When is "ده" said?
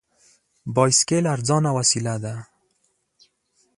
2.23-2.35